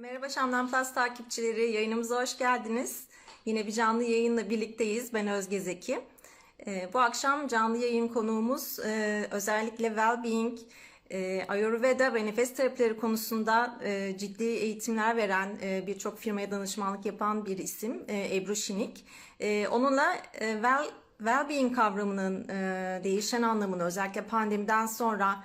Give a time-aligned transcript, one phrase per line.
[0.00, 3.04] Merhaba Şam'dan Plus takipçileri, yayınımıza hoş geldiniz.
[3.44, 5.14] Yine bir canlı yayınla birlikteyiz.
[5.14, 6.00] Ben Özge Zeki.
[6.66, 10.58] Ee, bu akşam canlı yayın konuğumuz e, özellikle well-being,
[11.10, 15.48] e, Ayurveda ve nefes terapileri konusunda e, ciddi eğitimler veren,
[15.86, 19.04] birçok firmaya danışmanlık yapan bir isim Ebru Şinik.
[19.70, 20.84] Onunla well
[21.18, 22.48] well-being kavramının
[23.04, 25.44] değişen anlamını özellikle pandemiden sonra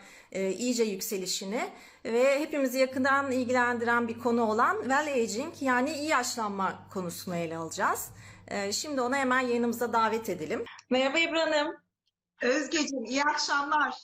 [0.58, 1.62] iyice yükselişini
[2.06, 8.10] ve hepimizi yakından ilgilendiren bir konu olan well aging yani iyi yaşlanma konusunu ele alacağız.
[8.48, 10.66] E, şimdi onu hemen yayınımıza davet edelim.
[10.90, 11.76] Merhaba Ebru Hanım.
[12.42, 13.96] Özgeciğim, iyi akşamlar.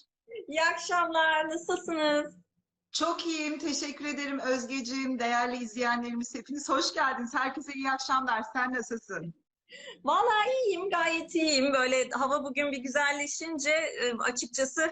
[0.47, 1.49] İyi akşamlar.
[1.49, 2.35] Nasılsınız?
[2.91, 5.19] Çok iyiyim, teşekkür ederim Özgeciğim.
[5.19, 7.33] Değerli izleyenlerimiz hepiniz hoş geldiniz.
[7.33, 8.43] Herkese iyi akşamlar.
[8.53, 9.33] Sen nasılsın?
[10.03, 11.73] Vallahi iyiyim, gayet iyiyim.
[11.73, 14.91] Böyle hava bugün bir güzelleşince e, açıkçası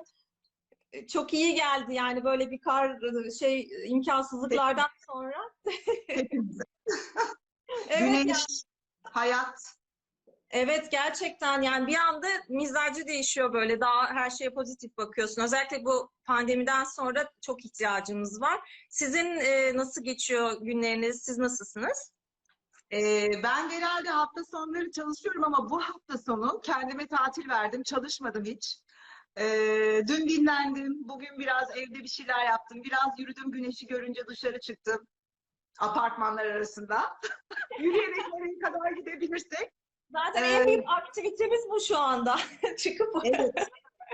[1.07, 1.93] çok iyi geldi.
[1.93, 5.35] Yani böyle bir kar e, şey imkansızlıklardan sonra.
[7.89, 8.45] Evet, Güneş, yani-
[9.03, 9.75] hayat.
[10.51, 13.79] evet gerçekten yani bir anda mizacı değişiyor böyle.
[13.79, 15.41] Daha her şeye pozitif bakıyorsun.
[15.41, 18.59] Özellikle bu pandemiden sonra çok ihtiyacımız var.
[18.89, 21.23] Sizin e, nasıl geçiyor günleriniz?
[21.23, 22.11] Siz nasılsınız?
[22.93, 27.83] Ee, ben genelde hafta sonları çalışıyorum ama bu hafta sonu kendime tatil verdim.
[27.83, 28.77] Çalışmadım hiç.
[29.39, 31.09] Ee, dün dinlendim.
[31.09, 32.83] Bugün biraz evde bir şeyler yaptım.
[32.83, 33.51] Biraz yürüdüm.
[33.51, 35.07] Güneşi görünce dışarı çıktım.
[35.79, 37.01] Apartmanlar arasında.
[37.79, 39.71] Yürüyerek nereye kadar gidebilirsek.
[40.11, 40.61] Zaten Evet.
[40.61, 42.35] en büyük aktivitemiz bu şu anda.
[42.77, 43.69] Çıkıp Evet.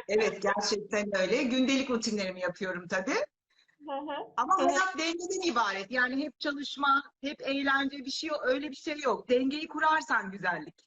[0.08, 1.44] Evet gerçekten öyle.
[1.44, 3.26] Gündelik rutinlerimi yapıyorum tabii.
[4.38, 5.92] Ama hayat dengeden ibaret.
[5.92, 8.42] Yani hep çalışma, hep eğlence bir şey yok.
[8.46, 9.30] Öyle bir şey yok.
[9.30, 10.86] Dengeyi kurarsan güzellik.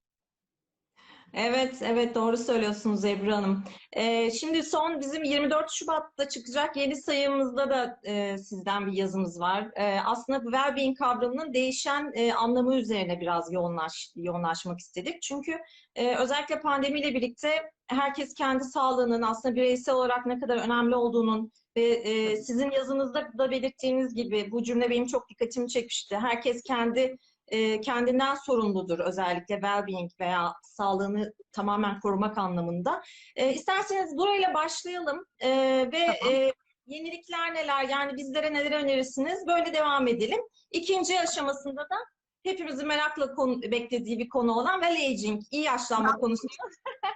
[1.35, 3.65] Evet, evet doğru söylüyorsunuz Ebru Hanım.
[3.93, 9.71] Ee, şimdi son bizim 24 Şubat'ta çıkacak yeni sayımızda da e, sizden bir yazımız var.
[9.77, 15.23] Ee, aslında bu well-being kavramının değişen e, anlamı üzerine biraz yoğunlaş, yoğunlaşmak istedik.
[15.23, 15.59] Çünkü
[15.95, 21.83] e, özellikle pandemiyle birlikte herkes kendi sağlığının aslında bireysel olarak ne kadar önemli olduğunun ve
[21.83, 26.17] e, sizin yazınızda da belirttiğiniz gibi bu cümle benim çok dikkatimi çekmişti.
[26.17, 27.17] Herkes kendi
[27.51, 33.03] e, kendinden sorumludur özellikle well-being veya sağlığını tamamen korumak anlamında.
[33.37, 35.49] E, isterseniz burayla başlayalım e,
[35.93, 36.35] ve Tamam.
[36.35, 36.53] e,
[36.87, 40.41] yenilikler neler yani bizlere neler önerirsiniz böyle devam edelim.
[40.73, 41.97] İkinci aşamasında da
[42.49, 46.53] hepimizin merakla konu, beklediği bir konu olan well aging, iyi yaşlanma konusunda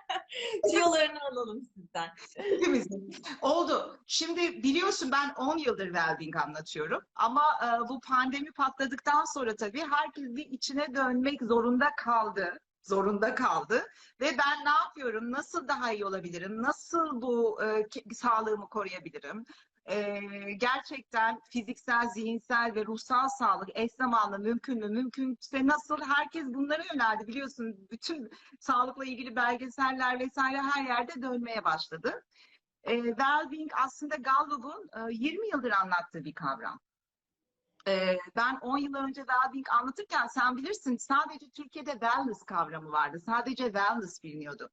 [0.71, 2.09] tüyolarını alalım sizden.
[3.43, 3.99] Oldu.
[4.07, 7.03] Şimdi biliyorsun ben 10 yıldır well-being anlatıyorum.
[7.15, 12.61] Ama e, bu pandemi patladıktan sonra tabii herkes bir içine dönmek zorunda kaldı.
[12.83, 13.87] Zorunda kaldı.
[14.21, 15.33] Ve ben ne yapıyorum?
[15.33, 16.63] Nasıl daha iyi olabilirim?
[16.63, 19.45] Nasıl bu e, sağlığımı koruyabilirim?
[19.91, 20.21] E,
[20.57, 24.89] gerçekten fiziksel, zihinsel ve ruhsal sağlık eş zamanlı mümkün mü?
[24.89, 25.99] Mümkünse nasıl?
[26.01, 27.27] Herkes bunlara yöneldi.
[27.27, 32.23] Biliyorsun bütün sağlıkla ilgili belgeseller vesaire her yerde dönmeye başladı.
[32.85, 36.81] E, well-being aslında Gallup'un e, 20 yıldır anlattığı bir kavram.
[37.89, 43.19] E, ben 10 yıl önce well-being anlatırken sen bilirsin sadece Türkiye'de wellness kavramı vardı.
[43.27, 44.71] Sadece wellness biliniyordu.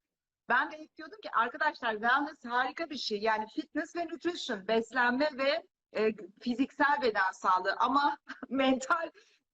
[0.49, 3.19] Ben de hep diyordum ki arkadaşlar wellness harika bir şey.
[3.19, 5.63] Yani fitness ve nutrition, beslenme ve
[5.97, 8.17] e, fiziksel beden sağlığı ama
[8.49, 9.11] mental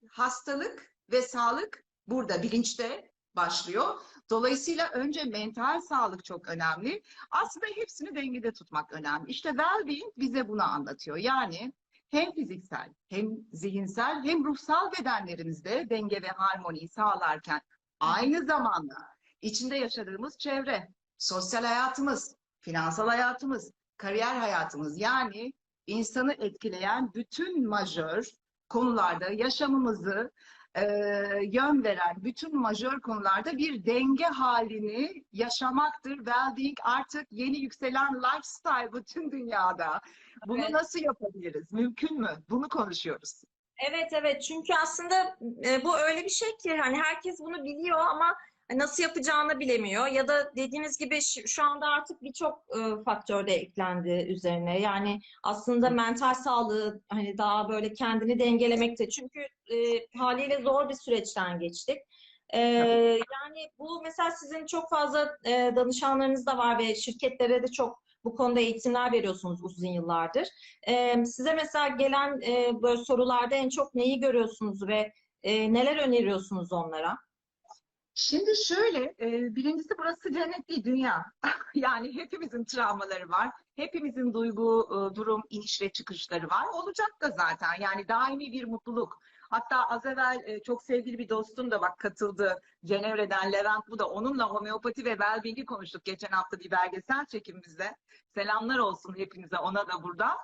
[0.09, 4.01] hastalık ve sağlık burada bilinçte başlıyor.
[4.29, 7.01] Dolayısıyla önce mental sağlık çok önemli.
[7.31, 9.31] Aslında hepsini dengede tutmak önemli.
[9.31, 11.17] İşte well-being bize bunu anlatıyor.
[11.17, 11.73] Yani
[12.11, 17.61] hem fiziksel, hem zihinsel, hem ruhsal bedenlerimizde denge ve harmoniyi sağlarken
[17.99, 19.14] aynı zamanda
[19.45, 25.53] içinde yaşadığımız çevre, sosyal hayatımız, finansal hayatımız, kariyer hayatımız yani
[25.87, 28.25] insanı etkileyen bütün majör
[28.69, 30.31] konularda yaşamımızı
[30.75, 30.83] e,
[31.43, 36.17] yön veren bütün majör konularda bir denge halini yaşamaktır.
[36.17, 40.01] Well-being artık yeni yükselen lifestyle bütün dünyada.
[40.47, 40.69] Bunu Evet.
[40.69, 41.73] nasıl yapabiliriz?
[41.73, 42.29] Mümkün mü?
[42.49, 43.43] Bunu konuşuyoruz.
[43.89, 48.35] Evet evet çünkü aslında e, bu öyle bir şey ki hani herkes bunu biliyor ama
[48.73, 54.09] nasıl yapacağını bilemiyor ya da dediğiniz gibi şu anda artık birçok e, faktör de eklendi
[54.09, 54.81] üzerine.
[54.81, 59.39] Yani aslında mental sağlığı hani daha böyle kendini dengelemekte çünkü
[59.71, 61.97] e, haliyle zor bir süreçten geçtik.
[62.53, 68.05] E, yani bu mesela sizin çok fazla e, danışanlarınız da var ve şirketlere de çok
[68.25, 70.47] bu konuda eğitimler veriyorsunuz uzun yıllardır.
[70.87, 75.11] Ee, size mesela gelen e, böyle sorularda en çok neyi görüyorsunuz ve
[75.43, 77.17] e, neler öneriyorsunuz onlara?
[78.17, 81.25] Şimdi şöyle, e, birincisi burası cennet değil, dünya.
[81.75, 83.51] Yani hepimizin travmaları var.
[83.75, 86.65] Hepimizin duygu, e, durum, iniş ve çıkışları var.
[86.73, 87.69] Olacak da zaten.
[87.79, 89.19] Yani daimi bir mutluluk.
[89.49, 92.61] Hatta az evvel e, çok sevgili bir dostum da bak katıldı.
[92.85, 94.07] Cenevre'den Levent bu da.
[94.09, 97.95] Onunla homeopati ve well-being'i konuştuk geçen hafta bir belgesel çekimimizde.
[98.35, 100.37] Selamlar olsun hepinize, ona da buradan.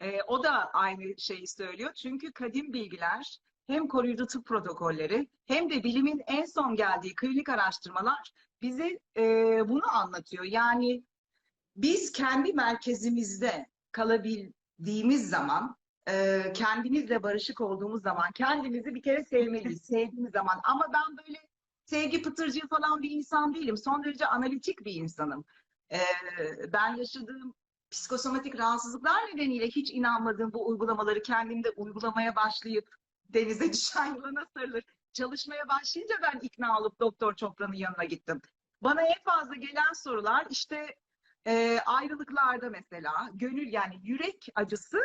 [0.00, 1.92] E, o da aynı şeyi söylüyor.
[1.92, 3.38] Çünkü kadim bilgiler
[3.68, 8.32] hem koruyucu tıp protokolleri hem de bilimin en son geldiği klinik araştırmalar
[8.62, 9.22] bize e,
[9.68, 10.44] bunu anlatıyor.
[10.44, 11.04] Yani
[11.76, 15.76] biz kendi merkezimizde kalabildiğimiz zaman,
[16.08, 20.60] e, kendimizle barışık olduğumuz zaman, kendimizi bir kere sevmeliyiz, sevdiğimiz zaman.
[20.64, 21.38] Ama ben böyle
[21.84, 23.76] sevgi pıtırcığı falan bir insan değilim.
[23.76, 25.44] Son derece analitik bir insanım.
[25.92, 25.98] E,
[26.72, 27.54] ben yaşadığım
[27.90, 32.97] psikosomatik rahatsızlıklar nedeniyle hiç inanmadığım bu uygulamaları kendimde uygulamaya başlayıp
[33.28, 34.84] denize düşen yılana sarılır.
[35.12, 38.40] Çalışmaya başlayınca ben ikna olup Doktor Çopra'nın yanına gittim.
[38.82, 40.96] Bana en fazla gelen sorular işte
[41.46, 44.98] e, ayrılıklarda mesela gönül yani yürek acısı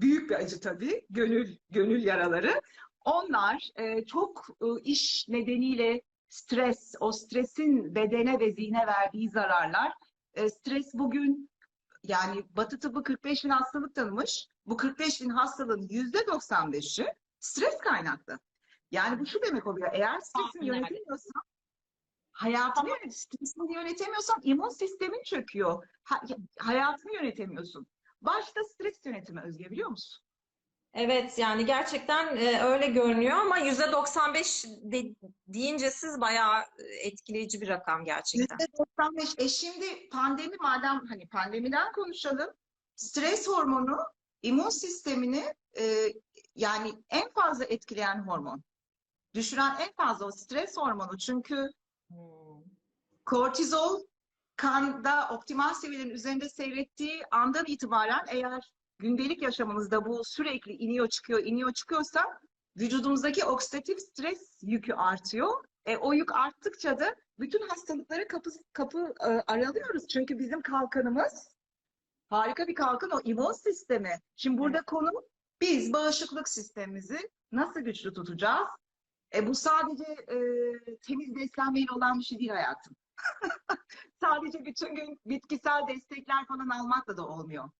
[0.00, 1.06] büyük bir acı tabii.
[1.10, 2.60] Gönül gönül yaraları.
[3.04, 9.92] Onlar e, çok e, iş nedeniyle stres, o stresin bedene ve zihne verdiği zararlar.
[10.34, 11.50] E, stres bugün
[12.02, 14.48] yani Batı tıbbı 45 bin hastalık tanımış.
[14.66, 17.06] Bu 45 bin hastalığın %95'i
[17.40, 18.38] stres kaynaklı.
[18.90, 19.90] Yani bu şu demek oluyor.
[19.92, 21.42] Eğer stresini yönetemiyorsan
[22.32, 25.88] hayatını yönet, stresini yönetemiyorsan immün sistemin çöküyor.
[26.02, 26.22] Ha-
[26.58, 27.86] hayatını yönetemiyorsun.
[28.20, 30.22] Başta stres yönetimi Özge biliyor musun?
[30.94, 35.14] Evet yani gerçekten e, öyle görünüyor ama %95 de,
[35.46, 38.58] deyince siz bayağı e, etkileyici bir rakam gerçekten.
[38.98, 39.42] %95.
[39.42, 42.50] E şimdi pandemi madem hani pandemiden konuşalım.
[42.94, 43.96] Stres hormonu
[44.42, 46.06] immün sistemini e,
[46.56, 48.62] yani en fazla etkileyen hormon.
[49.34, 51.18] Düşüren en fazla o stres hormonu.
[51.18, 51.70] Çünkü
[52.08, 52.62] Hmm.
[53.24, 54.00] kortizol
[54.56, 61.72] kanda optimal seviyelerin üzerinde seyrettiği andan itibaren eğer gündelik yaşamımızda bu sürekli iniyor çıkıyor iniyor
[61.72, 62.40] çıkıyorsa
[62.76, 65.64] vücudumuzdaki oksidatif stres yükü artıyor.
[65.86, 70.08] E, o yük arttıkça da bütün hastalıklara kapı, kapı e, aralıyoruz.
[70.08, 71.48] Çünkü bizim kalkanımız
[72.28, 74.20] harika bir kalkan o immün sistemi.
[74.36, 75.10] Şimdi burada konu
[75.60, 78.68] biz bağışıklık sistemimizi nasıl güçlü tutacağız?
[79.34, 80.36] E, bu sadece e,
[81.06, 82.96] temiz beslenmeyle olan bir şey değil hayatım.
[84.20, 87.70] Sadece bütün gün bitkisel destekler falan almakla da olmuyor.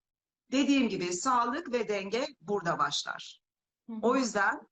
[0.53, 3.41] Dediğim gibi sağlık ve denge burada başlar.
[3.87, 3.99] Hı hı.
[4.03, 4.69] O yüzden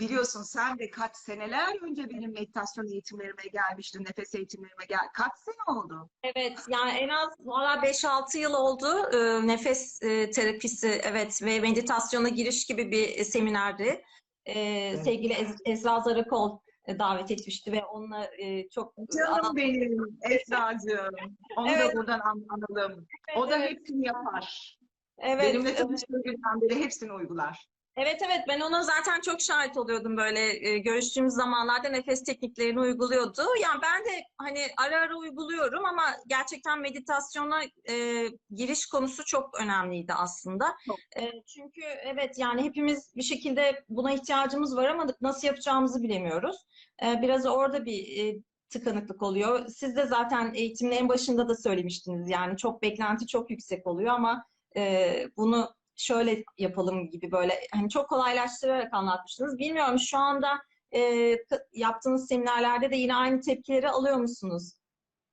[0.00, 5.08] biliyorsun sen de kaç seneler önce benim meditasyon eğitimlerime gelmiştin, nefes eğitimlerime gel.
[5.14, 6.10] Kaç sene oldu?
[6.22, 8.86] Evet yani en az valla 5-6 yıl oldu
[9.16, 14.04] e, nefes e, terapisi evet ve meditasyona giriş gibi bir seminerdi.
[14.46, 21.14] E, Sevgili Ez- Ezra Zarakol e, davet etmişti ve onunla e, çok Canım benim Esra'cığım.
[21.56, 21.92] Onu Evet.
[21.94, 23.06] da buradan an- analım.
[23.36, 23.70] O da Evet.
[23.70, 24.78] hepsini yapar.
[25.18, 25.78] Evet, Benimle evet.
[25.78, 27.66] tanıştığı günden beri hepsini uygular.
[27.96, 33.42] Evet evet ben ona zaten çok şahit oluyordum böyle e, görüştüğümüz zamanlarda nefes tekniklerini uyguluyordu.
[33.62, 40.12] Yani ben de hani ara ara uyguluyorum ama gerçekten meditasyona e, giriş konusu çok önemliydi
[40.12, 40.76] aslında.
[40.86, 40.98] Çok.
[41.16, 46.56] E, çünkü evet yani hepimiz bir şekilde buna ihtiyacımız var ama nasıl yapacağımızı bilemiyoruz.
[47.04, 48.38] E, biraz orada bir e,
[48.70, 49.66] tıkanıklık oluyor.
[49.66, 54.44] Siz de zaten eğitimin en başında da söylemiştiniz yani çok beklenti çok yüksek oluyor ama
[54.76, 59.58] e, bunu şöyle yapalım gibi böyle hani çok kolaylaştırarak anlatmıştınız.
[59.58, 60.62] Bilmiyorum şu anda
[60.94, 61.36] e,
[61.72, 64.72] yaptığınız seminerlerde de yine aynı tepkileri alıyor musunuz?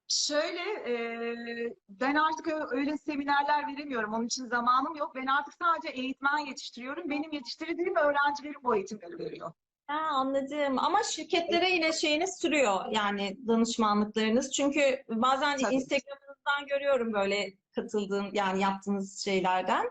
[0.08, 4.14] Şöyle, e, ben artık öyle seminerler veremiyorum.
[4.14, 5.16] Onun için zamanım yok.
[5.16, 7.10] Ben artık sadece eğitmen yetiştiriyorum.
[7.10, 9.52] Benim yetiştirdiğim öğrencilerim bu eğitimleri veriyor.
[9.88, 10.80] Ha, anladım.
[10.80, 14.52] Ama şirketlere yine şeyiniz sürüyor yani danışmanlıklarınız.
[14.52, 15.76] Çünkü bazen Tabii.
[15.76, 19.86] Instagram'ınızdan görüyorum böyle katıldığım yani yaptığınız şeylerden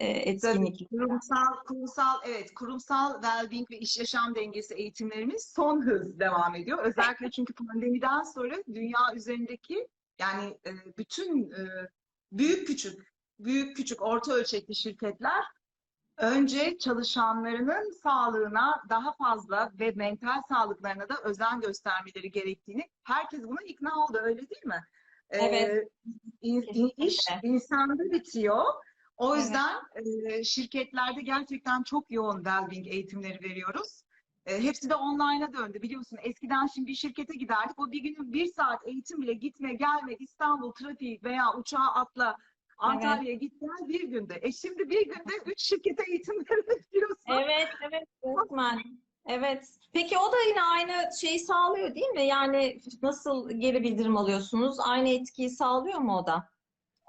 [0.00, 0.90] e, etkinlik.
[0.90, 6.78] Kurumsal, kurumsal, evet, kurumsal well-being ve iş yaşam dengesi eğitimlerimiz son hız devam ediyor.
[6.84, 9.88] Özellikle çünkü pandemiden sonra dünya üzerindeki
[10.18, 11.88] yani e, bütün e,
[12.32, 15.44] büyük küçük, büyük küçük orta ölçekli şirketler
[16.18, 24.04] önce çalışanlarının sağlığına daha fazla ve mental sağlıklarına da özen göstermeleri gerektiğini herkes buna ikna
[24.04, 24.84] oldu öyle değil mi?
[25.30, 25.88] Ee, Evet.
[26.42, 28.64] in- in- iş insanda bitiyor.
[29.20, 29.44] O Evet.
[29.44, 29.76] yüzden
[30.30, 34.02] e, şirketlerde gerçekten çok yoğun well-being eğitimleri veriyoruz.
[34.44, 36.18] Hepsi de online'a döndü biliyorsun.
[36.22, 37.78] Eskiden şimdi bir şirkete giderdik.
[37.78, 42.36] O bir günün bir saat eğitim bile gitme gelme İstanbul trafiği veya uçağa atla
[42.78, 44.38] Antalya'ya git gel bir günde.
[44.42, 47.32] E şimdi bir günde üç şirkete eğitim verebiliyorsun.
[47.32, 48.82] Evet, evet, resmen.
[49.26, 49.66] Evet.
[49.92, 52.26] Peki o da yine aynı şeyi sağlıyor değil mi?
[52.26, 54.76] Yani nasıl geri bildirim alıyorsunuz?
[54.80, 56.48] Aynı etkiyi sağlıyor mu o da?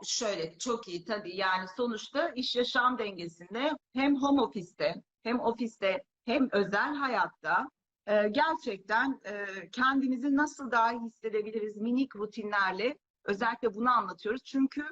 [0.04, 6.50] Şöyle çok iyi tabii yani sonuçta iş yaşam dengesinde hem home office'te hem ofiste hem
[6.52, 7.70] özel hayatta
[8.08, 14.44] e, gerçekten e, kendimizi nasıl daha iyi hissedebiliriz minik rutinlerle özellikle bunu anlatıyoruz.
[14.44, 14.88] Çünkü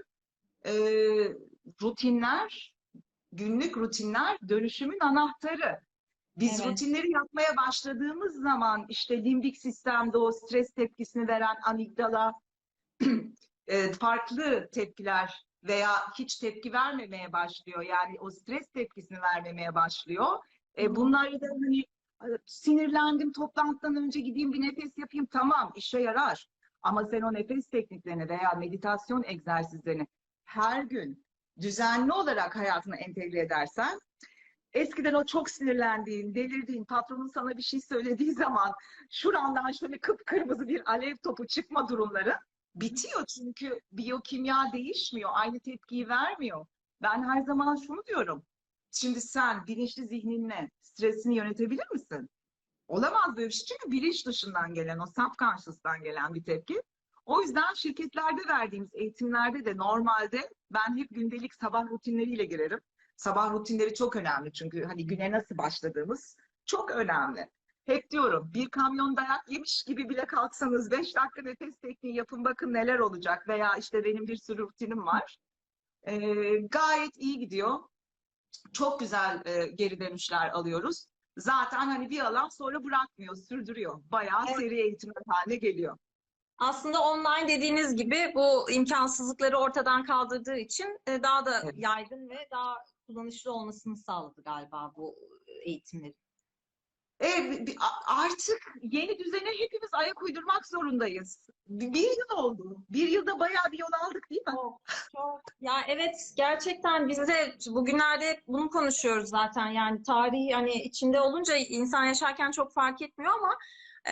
[0.66, 0.74] e,
[1.82, 2.76] rutinler
[3.32, 5.80] günlük rutinler dönüşümün anahtarı.
[6.38, 6.72] Biz Evet.
[6.72, 12.34] rutinleri yapmaya başladığımız zaman işte limbik sistemde o stres tepkisini veren amigdala
[13.70, 17.82] e, farklı tepkiler veya hiç tepki vermemeye başlıyor.
[17.82, 20.38] Yani o stres tepkisini vermemeye başlıyor.
[20.76, 20.96] E, hı.
[20.96, 21.80] bunları da hani
[22.24, 26.50] e, sinirlendim toplantıdan önce gideyim bir nefes yapayım tamam işe yarar.
[26.82, 30.08] Ama sen o nefes tekniklerini veya meditasyon egzersizlerini
[30.46, 31.26] her gün
[31.62, 34.00] düzenli olarak hayatına entegre edersen
[34.74, 38.74] eskiden o çok sinirlendiğin, delirdiğin, patronun sana bir şey söylediği zaman
[39.12, 42.40] şurandan şöyle kıpkırmızı bir alev topu çıkma durumları
[42.76, 46.66] bitiyor çünkü biyokimya değişmiyor, aynı tepkiyi vermiyor.
[47.02, 48.44] Ben her zaman şunu diyorum.
[48.92, 52.30] Şimdi sen bilinçli zihninle stresini yönetebilir misin?
[52.88, 53.66] Olamaz böyle bir şey.
[53.66, 56.82] Çünkü bilinç dışından gelen, o subconscious'tan gelen bir tepki.
[57.26, 62.80] O yüzden şirketlerde verdiğimiz eğitimlerde de normalde ben hep gündelik sabah rutinleriyle girerim.
[63.16, 67.50] Sabah rutinleri çok önemli çünkü hani güne nasıl başladığımız çok önemli.
[67.90, 72.74] Hep diyorum bir kamyon dayak yemiş gibi bile kalksanız 5 dakika nefes tekniği yapın bakın
[72.74, 75.38] neler olacak veya işte benim bir sürü rutinim var.
[76.04, 76.18] Ee,
[76.58, 77.80] gayet iyi gidiyor.
[78.74, 81.06] Çok güzel e, geri dönüşler alıyoruz.
[81.38, 84.02] Zaten hani bir alan sonra bırakmıyor, sürdürüyor.
[84.12, 84.60] Bayağı Evet.
[84.60, 85.98] seri eğitimler haline geliyor.
[86.58, 91.74] Aslında online dediğiniz gibi bu imkansızlıkları ortadan kaldırdığı için e, daha da Evet.
[91.78, 92.76] yaygın ve daha
[93.08, 95.16] kullanışlı olmasını sağladı galiba bu
[95.66, 96.29] eğitimlerin.
[97.24, 97.60] E,
[98.08, 101.40] artık yeni düzene hepimiz ayak uydurmak zorundayız.
[101.68, 102.78] Bir yıl oldu.
[102.90, 104.54] Bir yılda bayağı bir yol aldık değil mi?
[104.56, 104.82] Çok,
[105.16, 105.42] çok.
[105.62, 112.06] Ya evet gerçekten biz de bugünlerde bunu konuşuyoruz zaten yani tarihi hani içinde olunca insan
[112.06, 113.58] yaşarken çok fark etmiyor ama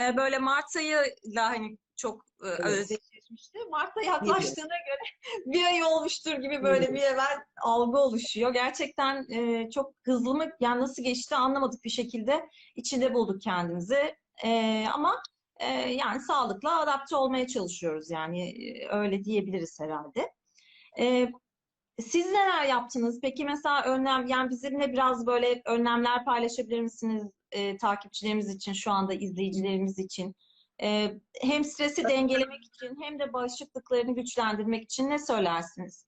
[0.02, 2.90] e, böyle Mart ayıyla hani çok e, Evet.
[3.28, 3.60] Özdeşleşmişti.
[3.70, 5.10] Mart'a yaklaştığına göre
[5.46, 8.54] bir ay olmuştur gibi böyle bir evvel algı oluşuyor.
[8.54, 14.16] Gerçekten e, çok hızlı mı yani nasıl geçti anlamadık bir şekilde içinde bulduk kendimizi.
[14.44, 15.22] E, ama
[15.60, 20.32] e, yani sağlıkla adapte olmaya çalışıyoruz yani e, öyle diyebiliriz herhalde.
[21.00, 21.28] E,
[22.00, 23.20] siz neler yaptınız?
[23.22, 29.14] Peki mesela önlem yani bizimle biraz böyle önlemler paylaşabilir misiniz e, takipçilerimiz için şu anda
[29.14, 30.36] izleyicilerimiz için?
[30.82, 36.06] E, hem stresi dengelemek için hem de bağışıklıklarını güçlendirmek için ne söylersiniz?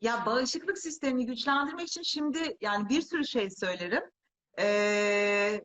[0.00, 4.02] Ya bağışıklık sistemini güçlendirmek için şimdi yani bir sürü şey söylerim.
[4.58, 5.64] Ee,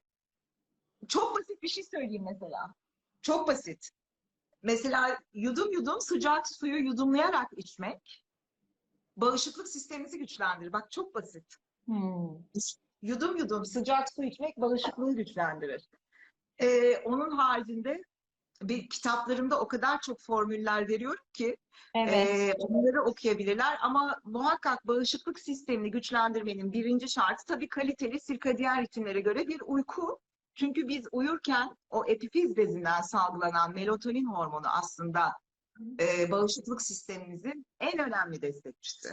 [1.07, 2.73] çok basit bir şey söyleyeyim mesela.
[3.21, 3.89] Çok basit.
[4.63, 8.23] Mesela yudum yudum sıcak suyu yudumlayarak içmek
[9.17, 10.73] bağışıklık sistemimizi güçlendirir.
[10.73, 11.55] Bak çok basit.
[11.85, 12.37] Hmm.
[13.01, 15.89] Yudum yudum sıcak su içmek bağışıklığı güçlendirir.
[16.61, 18.03] Ee, onun haricinde
[18.61, 21.57] bir kitaplarımda o kadar çok formüller veriyorum ki
[21.95, 22.13] Evet.
[22.13, 29.47] ee, onları okuyabilirler ama muhakkak bağışıklık sistemini güçlendirmenin birinci şartı tabii kaliteli sirkadiyen ritimlere göre
[29.47, 30.19] bir uyku.
[30.55, 35.31] Çünkü biz uyurken o epifiz bezinden salgılanan melatonin hormonu aslında
[35.99, 39.09] e, bağışıklık sistemimizin en önemli destekçisi.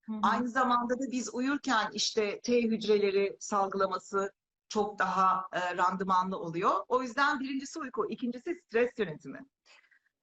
[0.00, 0.18] Hı hı.
[0.22, 4.32] Aynı zamanda da biz uyurken işte T hücreleri salgılaması
[4.68, 6.72] çok daha e, randımanlı oluyor.
[6.88, 9.46] O yüzden birincisi uyku, ikincisi stres yönetimi.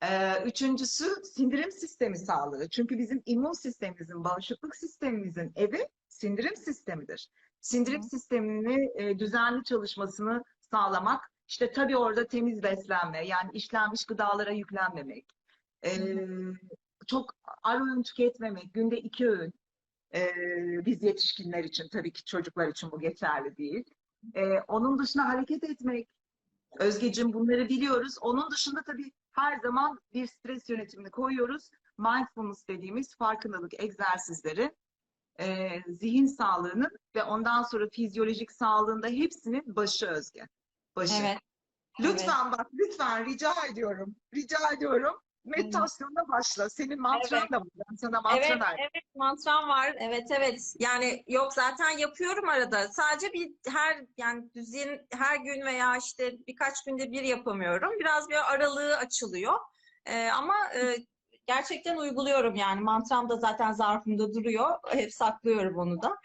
[0.04, 2.70] Ee, üçüncüsü sindirim sistemi sağlığı.
[2.70, 7.30] Çünkü bizim immün sistemimizin, bağışıklık sistemimizin evi sindirim sistemidir.
[7.62, 8.08] Sindirim Hı.
[8.08, 11.32] sistemini e, düzenli çalışmasını sağlamak.
[11.48, 15.26] İşte tabii orada temiz beslenme, yani işlenmiş gıdalara yüklenmemek.
[15.86, 16.18] Ee,
[17.08, 17.34] çok
[17.64, 19.54] ara öğün tüketmemek, günde iki öğün.
[20.16, 20.34] Ee,
[20.86, 23.84] biz yetişkinler için, tabii ki çocuklar için bu geçerli değil.
[24.36, 26.10] Ee, onun dışında hareket etmek,
[26.80, 28.16] Özgecim bunları biliyoruz.
[28.22, 31.70] Onun dışında tabii her zaman bir stres yönetimini koyuyoruz.
[31.98, 34.76] Mindfulness dediğimiz farkındalık egzersizleri
[35.40, 40.48] e, zihin sağlığının ve ondan sonra fizyolojik sağlığında hepsinin başı Özge.
[40.96, 41.14] Başı.
[41.22, 41.40] Evet.
[42.00, 44.16] Lütfen bak, lütfen rica ediyorum.
[44.34, 45.16] Rica ediyorum.
[45.46, 46.70] Meditasyonla başla.
[46.70, 47.52] Senin mantran Evet.
[47.52, 47.68] da var.
[47.76, 49.96] Ben sana mantra Evet, evet mantram var.
[50.00, 50.76] Evet, evet.
[50.80, 52.88] Yani yok zaten yapıyorum arada.
[52.88, 58.00] Sadece bir her yani düzen her gün veya işte birkaç günde bir yapamıyorum.
[58.00, 59.54] Biraz bir aralığı açılıyor.
[60.06, 60.96] Ee, ama e,
[61.48, 62.82] gerçekten uyguluyorum yani.
[62.82, 64.80] Mantram da zaten zarfımda duruyor.
[64.88, 66.10] Hep saklıyorum onu da.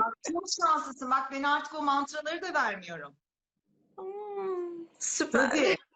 [0.00, 1.10] Bak, çok şanslısın.
[1.10, 3.16] Bak ben artık o mantraları da vermiyorum.
[3.96, 5.50] Hmm, süper.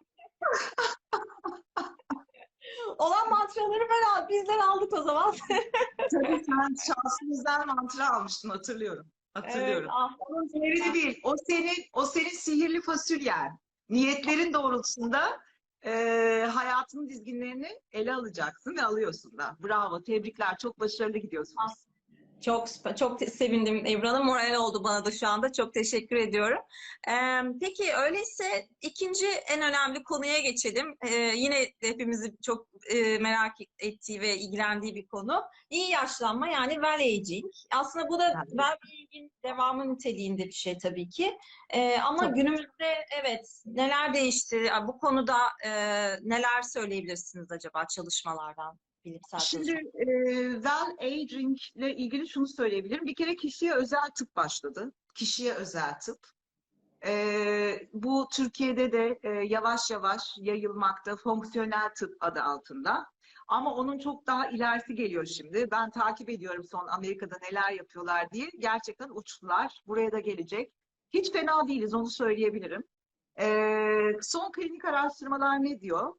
[2.99, 5.35] Olan mantraları ben bizden aldık o zaman.
[6.13, 9.07] Tabii sen şansımızdan mantra almıştın hatırlıyorum.
[9.35, 9.83] Hatırlıyorum.
[9.83, 11.21] Evet, ah, Onun zehri değil.
[11.25, 13.59] O senin, o senin sihirli fasulyen.
[13.89, 15.41] Niyetlerin doğrultusunda
[15.85, 15.91] e,
[16.53, 19.57] hayatının dizginlerini ele alacaksın ve alıyorsun da.
[19.65, 20.57] Bravo, tebrikler.
[20.59, 21.89] Çok başarılı gidiyorsunuz.
[22.44, 22.68] Çok
[22.99, 24.26] çok sevindim Ebru Hanım.
[24.26, 25.52] Moral oldu bana da şu anda.
[25.52, 26.59] Çok teşekkür ediyorum.
[27.09, 30.94] Ee, peki öyleyse ikinci en önemli konuya geçelim.
[31.06, 35.42] Ee, yine hepimizin çok e, merak ettiği ve ilgilendiği bir konu.
[35.70, 37.44] İyi yaşlanma yani well aging.
[37.75, 41.38] Aslında bu da well being'in devamı niteliğinde bir şey tabii ki.
[41.70, 42.35] Ee, ama Tabii.
[42.35, 44.70] günümüzde evet neler değişti?
[44.88, 45.70] Bu konuda e,
[46.23, 48.78] neler söyleyebilirsiniz acaba çalışmalardan?
[49.04, 50.07] Bilimsel Şimdi e,
[50.52, 53.07] well aging ile ilgili şunu söyleyebilirim.
[53.07, 54.92] Bir kere kişiye özel tıp başladı.
[55.14, 56.19] Kişiye özel tıp.
[57.07, 63.07] E, bu Türkiye'de de e, yavaş yavaş yayılmakta fonksiyonel tıp adı altında.
[63.49, 65.69] Ama onun çok daha ilerisi geliyor şimdi.
[65.71, 68.50] Ben takip ediyorum son Amerika'da neler yapıyorlar diye.
[68.59, 69.83] Gerçekten uçtular.
[69.87, 70.73] Buraya da gelecek.
[71.11, 72.85] Hiç fena değiliz onu söyleyebilirim.
[73.40, 73.47] E,
[74.23, 76.14] son klinik araştırmalar ne diyor?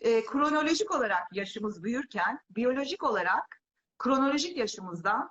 [0.00, 3.60] E, kronolojik olarak yaşımız büyürken biyolojik olarak
[3.98, 5.30] kronolojik yaşımızdan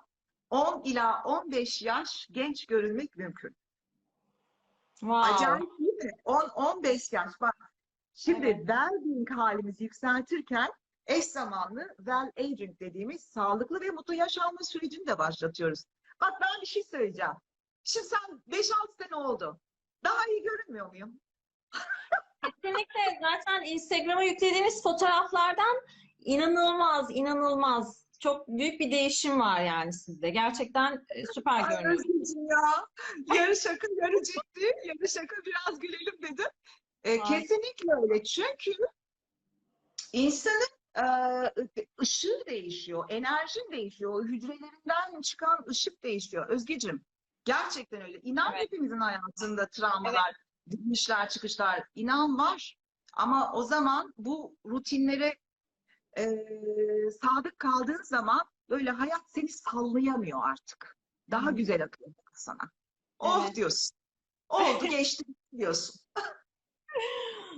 [0.49, 3.55] 10 ila 15 yaş genç görünmek mümkün.
[4.99, 5.33] Wow.
[5.33, 6.11] Acayip değil mi?
[6.25, 7.73] 10-15 yaş bak.
[8.13, 8.67] Şimdi Evet.
[8.67, 10.69] well-being halimizi yükseltirken
[11.07, 15.85] eş zamanlı well aging dediğimiz sağlıklı ve mutlu yaşanma sürecini de başlatıyoruz.
[16.21, 17.33] Bak ben bir şey söyleyeceğim.
[17.83, 19.59] Şimdi sen 5-6 sene oldu.
[20.03, 21.19] Daha iyi görünmüyor muyum?
[22.43, 25.81] Kesinlikle zaten Instagram'a yüklediğiniz fotoğraflardan
[26.19, 28.03] inanılmaz, inanılmaz.
[28.19, 30.29] Çok büyük bir değişim var yani sizde.
[30.29, 31.93] Gerçekten e, süper Ay görünüyor.
[31.93, 32.87] Özgeciğim ya.
[33.35, 34.65] Yarı şaka yarı ciddi.
[34.85, 36.51] Yarı şaka biraz gülelim dedim.
[37.03, 38.23] E, kesinlikle öyle.
[38.23, 38.71] Çünkü
[40.13, 41.05] insanın e,
[42.01, 43.05] ışığı değişiyor.
[43.09, 44.25] Enerjin değişiyor.
[44.25, 46.49] Hücrelerinden çıkan ışık değişiyor.
[46.49, 47.05] Özgeciğim
[47.45, 48.19] gerçekten öyle.
[48.19, 48.63] İnan Evet.
[48.63, 50.35] hepimizin hayatında travmalar,
[50.67, 51.83] gitmişler çıkışlar.
[51.95, 52.77] İnan var.
[53.13, 55.35] Ama o zaman bu rutinlere
[56.17, 56.25] e,
[57.21, 60.97] sadık kaldığın zaman böyle hayat seni sallayamıyor artık.
[61.31, 61.55] Daha Hı.
[61.55, 62.71] güzel akıyor sana.
[63.19, 63.55] Oh Evet.
[63.55, 63.97] diyorsun.
[64.49, 65.23] Oldu geçti
[65.57, 66.01] diyorsun.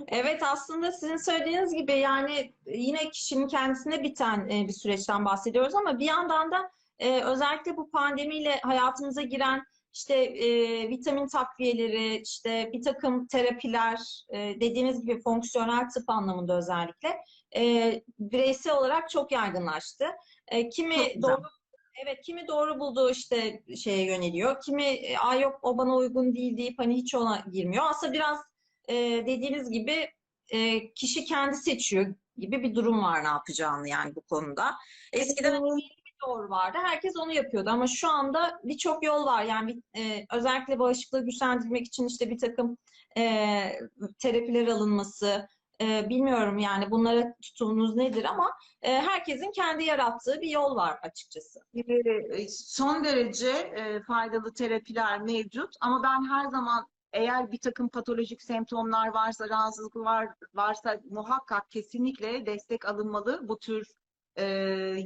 [0.08, 5.98] Evet aslında sizin söylediğiniz gibi yani yine kişinin kendisine biten e, bir süreçten bahsediyoruz ama
[5.98, 9.64] bir yandan da e, özellikle bu pandemiyle hayatımıza giren
[9.96, 10.48] işte e,
[10.88, 17.16] vitamin takviyeleri, işte bir takım terapiler, e, dediğiniz gibi fonksiyonel tıp anlamında özellikle
[17.56, 20.04] e, bireysel olarak çok yaygınlaştı.
[20.48, 21.42] E, kimi Çok doğru
[22.04, 24.60] Evet, kimi doğru bulduğu işte şeye yöneliyor.
[24.62, 27.84] Kimi e, Aa, yok o bana uygun değil deyip hani hiç ona girmiyor.
[27.90, 28.38] Aslında biraz
[28.88, 28.94] e,
[29.26, 30.08] dediğiniz gibi
[30.48, 34.74] e, kişi kendi seçiyor gibi bir durum var ne yapacağını yani bu konuda.
[35.12, 35.95] Eskiden bir
[36.26, 36.78] doğru vardı.
[36.82, 39.42] Herkes onu yapıyordu ama şu anda birçok yol var.
[39.42, 42.78] Yani e, özellikle bağışıklığı güçlendirmek için işte bir takım
[43.18, 43.22] e,
[44.18, 45.48] terapiler alınması,
[45.80, 48.50] e, bilmiyorum yani bunlara tutumunuz nedir ama
[48.82, 51.60] e, herkesin kendi yarattığı bir yol var açıkçası.
[51.74, 58.42] Ee, son derece e, faydalı terapiler mevcut ama ben her zaman eğer bir takım patolojik
[58.42, 63.48] semptomlar varsa, rahatsızlık var, varsa muhakkak kesinlikle destek alınmalı.
[63.48, 63.86] Bu tür
[64.36, 64.44] e,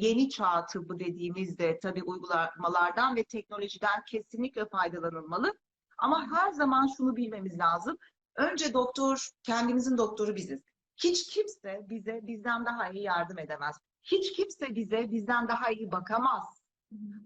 [0.00, 5.54] yeni çağ tıbbı dediğimizde tabii uygulamalardan ve teknolojiden kesinlikle faydalanılmalı.
[5.98, 7.96] Ama her zaman şunu bilmemiz lazım.
[8.36, 10.60] Önce doktor, kendimizin doktoru biziz.
[10.96, 13.76] Hiç kimse bize bizden daha iyi yardım edemez.
[14.02, 16.62] Hiç kimse bize bizden daha iyi bakamaz.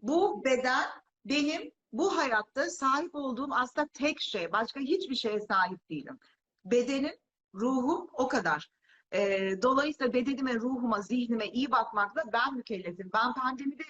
[0.03, 0.85] Bu beden
[1.25, 4.53] benim bu hayatta sahip olduğum aslında tek şey.
[4.53, 6.19] Başka hiçbir şeye sahip değilim.
[6.65, 7.15] Bedenim,
[7.55, 8.71] ruhum o kadar.
[9.15, 13.11] Ee, dolayısıyla bedenime, ruhuma, zihnime iyi bakmakla ben mükellefim.
[13.15, 13.83] Ben pandemide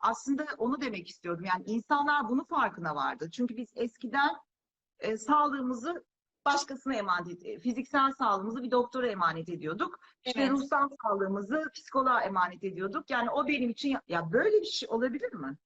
[0.00, 1.44] aslında onu demek istiyordum.
[1.44, 3.30] Yani insanlar bunu farkına vardı.
[3.30, 4.36] Çünkü biz eskiden
[4.98, 6.04] e, sağlığımızı
[6.44, 10.00] başkasına emanet, e, fiziksel sağlığımızı bir doktora emanet ediyorduk.
[10.24, 10.50] İşte Evet.
[10.50, 13.10] ruhsal sağlığımızı psikoloğa emanet ediyorduk.
[13.10, 15.56] Yani o benim için ya, ya böyle bir şey olabilir mi?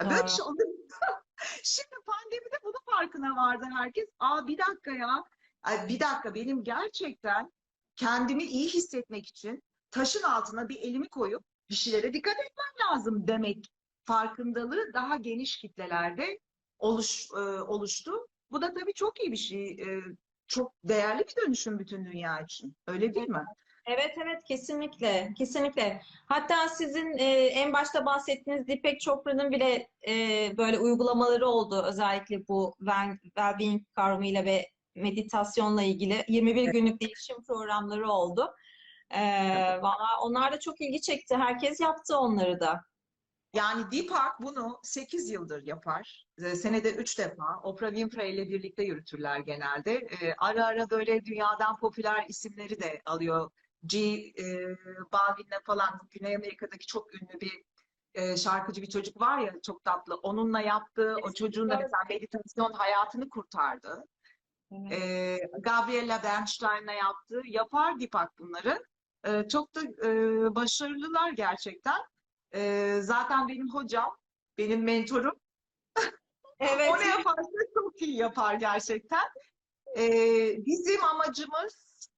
[0.00, 0.84] Ya böyle bir şey olabilir mi?
[1.62, 4.08] Şimdi pandemide bunun farkına vardı herkes.
[4.18, 5.24] Aa bir dakika ya.
[5.62, 7.52] Ay, bir dakika benim gerçekten
[7.96, 13.66] kendimi iyi hissetmek için taşın altına bir elimi koyup bir şeylere dikkat etmem lazım demek
[14.04, 16.38] farkındalığı daha geniş kitlelerde
[16.78, 18.12] oluş, e, oluştu.
[18.50, 19.70] Bu da tabii çok iyi bir şey.
[19.70, 20.00] E,
[20.48, 22.76] çok değerli bir dönüşüm bütün dünya için.
[22.86, 23.44] Öyle değil mi?
[23.86, 26.00] Evet evet kesinlikle kesinlikle.
[26.26, 30.12] Hatta sizin e, en başta bahsettiğiniz Deepak Chopra'nın bile e,
[30.56, 31.84] böyle uygulamaları oldu.
[31.88, 38.54] Özellikle bu well- well-being kavramıyla ve meditasyonla ilgili 21 günlük değişim programları oldu.
[39.10, 39.20] E,
[39.82, 41.36] valla onlar da çok ilgi çekti.
[41.36, 42.80] Herkes yaptı onları da.
[43.56, 46.26] Yani Deepak bunu 8 yıldır yapar.
[46.38, 47.60] Ee, Senede 3 defa.
[47.62, 49.94] Oprah Winfrey ile birlikte yürütürler genelde.
[49.94, 53.50] Ee, Ara ara böyle dünyadan popüler isimleri de alıyor.
[53.86, 53.98] G.
[53.98, 54.76] e,
[55.12, 57.62] Balvin'le falan Güney Amerika'daki çok ünlü bir
[58.14, 60.14] e, şarkıcı bir çocuk var ya çok tatlı.
[60.14, 64.04] Onunla yaptığı o çocuğun da mesela meditasyon hayatını kurtardı.
[64.72, 68.84] Ee, Gabriella Bernstein'la yaptığı yapar Deepak bunları.
[69.26, 70.10] Ee, çok da e,
[70.54, 72.00] başarılılar gerçekten.
[72.54, 74.16] Ee, zaten benim hocam,
[74.58, 75.34] benim mentorum.
[76.60, 76.90] Evet.
[76.90, 79.24] O ne yaparsa çok iyi yapar gerçekten.
[79.98, 82.08] Ee, bizim amacımız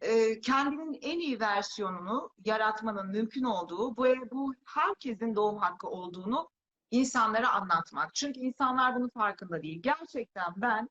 [0.00, 6.50] e, kendinin en iyi versiyonunu yaratmanın mümkün olduğu, bu, bu herkesin doğum hakkı olduğunu
[6.90, 8.14] insanlara anlatmak.
[8.14, 9.82] Çünkü insanlar bunun farkında değil.
[9.82, 10.88] Gerçekten ben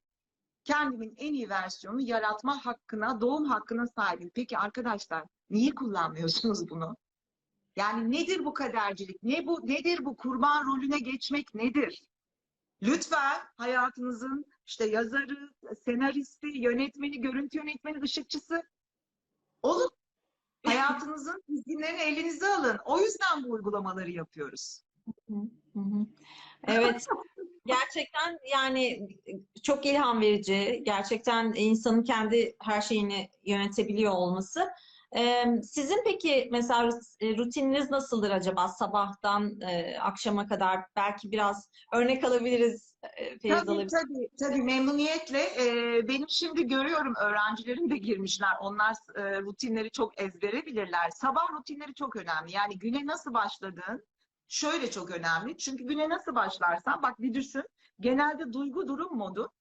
[0.67, 4.31] kendimin en iyi versiyonunu yaratma hakkına, doğum hakkına sahibim.
[4.35, 6.97] Peki arkadaşlar, niye kullanmıyorsunuz bunu?
[7.75, 9.23] Yani nedir bu kadercilik?
[9.23, 12.03] Ne bu nedir bu kurban rolüne geçmek nedir?
[12.81, 15.53] Lütfen hayatınızın işte yazarı,
[15.85, 18.63] senaristi, yönetmeni, görüntü yönetmeni, ışıkçısı
[19.61, 19.89] olun.
[20.65, 22.77] Hayatınızın izginlerini elinize alın.
[22.85, 24.81] O yüzden bu uygulamaları yapıyoruz.
[26.67, 27.07] Evet.
[27.67, 29.07] Gerçekten yani
[29.63, 30.81] çok ilham verici.
[30.85, 34.69] Gerçekten insanın kendi her şeyini yönetebiliyor olması.
[35.15, 40.79] Ee, Sizin peki mesela rut- rutininiz nasıldır acaba sabahtan e, akşama kadar?
[40.95, 43.91] Belki biraz örnek alabiliriz, e, feyiz Tabii alabiliriz.
[43.93, 45.39] tabii tabii memnuniyetle.
[45.41, 48.49] Ee, benim şimdi görüyorum öğrencilerim de girmişler.
[48.61, 51.09] Onlar e, rutinleri çok ezbere bilirler.
[51.09, 52.51] Sabah rutinleri çok önemli.
[52.51, 54.03] Yani güne nasıl başladığın
[54.47, 55.57] şöyle çok önemli.
[55.57, 57.63] Çünkü güne nasıl başlarsan bak bir düşün.
[57.99, 59.51] Genelde duygu durum modu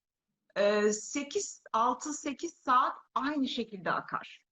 [0.57, 4.47] e, 8 6-8 saat aynı şekilde akar.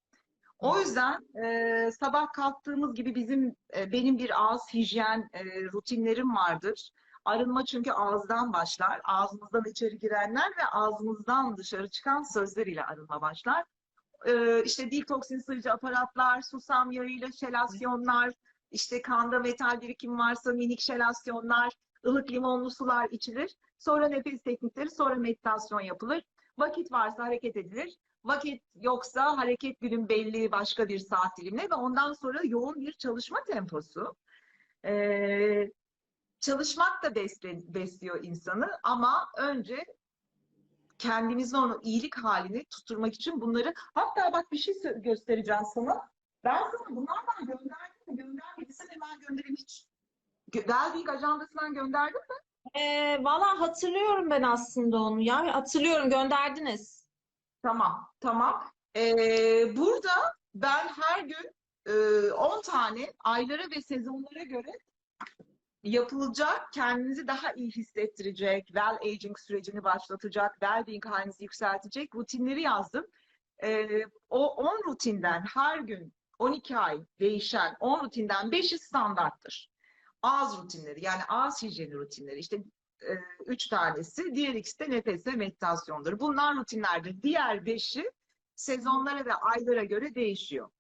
[0.58, 6.90] O yüzden e, sabah kalktığımız gibi bizim e, benim bir ağız hijyen e, rutinlerim vardır.
[7.24, 9.00] Arınma çünkü ağızdan başlar.
[9.04, 13.64] Ağzımızdan içeri girenler ve ağzımızdan dışarı çıkan sözler ile arınma başlar.
[14.26, 18.30] Ee, işte detoksin sıyıcı aparatlar, susam yağıyla şelasyonlar,
[18.74, 21.72] işte kanda metal birikim varsa minik şelasyonlar,
[22.06, 23.56] ılık limonlu sular içilir.
[23.78, 26.22] Sonra nefes teknikleri, sonra meditasyon yapılır.
[26.58, 27.98] Vakit varsa hareket edilir.
[28.24, 33.38] Vakit yoksa hareket günün belli başka bir saat dilimine ve ondan sonra yoğun bir çalışma
[33.46, 34.16] temposu.
[34.84, 35.70] Ee,
[36.40, 39.84] çalışmak da besle- besliyor insanı ama önce
[40.98, 46.00] kendimizin onu iyilik halini tutturmak için bunları hatta bak bir şey göstereceğim sana.
[46.44, 49.86] Ben sana bunlardan gönderdim mi göndermediysen hemen göndereyim hiç.
[50.52, 52.80] Wellbeing ajandasından gönderdim mi?
[52.80, 55.54] Ee, valla hatırlıyorum ben aslında onu ya.
[55.54, 57.06] Hatırlıyorum gönderdiniz.
[57.62, 58.64] Tamam, tamam.
[58.96, 61.54] Ee, burada ben her gün
[61.86, 64.72] e, 10 tane aylara ve sezonlara göre
[65.82, 73.06] yapılacak, kendinizi daha iyi hissettirecek, well aging sürecini başlatacak, well-being halinizi yükseltecek rutinleri yazdım.
[73.62, 76.12] Ee, o 10 rutinden her gün
[76.44, 79.70] 12 ay değişen 10 rutinden 5'i standarttır.
[80.22, 82.56] Ağız rutinleri yani ağız hijyeni rutinleri işte
[83.02, 83.12] e,
[83.46, 86.18] üç tanesi, diğer ikisi de nefes ve meditasyondur.
[86.18, 87.22] Bunlar rutinlerdir.
[87.22, 88.10] Diğer beşi
[88.54, 90.70] sezonlara ve aylara göre değişiyor.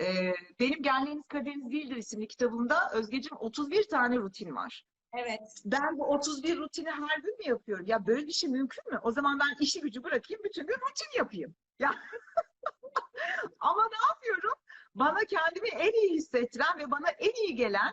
[0.00, 4.84] Ee, benim Genleriniz Kaderiniz Değildir isimli kitabımda Özgeciğim 31 tane rutin var.
[5.14, 5.62] Evet.
[5.64, 7.86] Ben bu 31 rutini her gün mü yapıyorum?
[7.86, 9.00] Ya böyle bir şey mümkün mü?
[9.02, 11.54] O zaman ben işi gücü bırakayım, bütün gün rutin yapayım.
[11.78, 11.94] Ya
[13.60, 14.58] ama ne yapıyorum?
[14.94, 17.92] Bana kendimi en iyi hissettiren ve bana en iyi gelen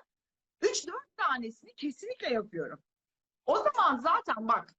[0.62, 2.80] 3-4 tanesini kesinlikle yapıyorum.
[3.46, 4.74] O zaman zaten bak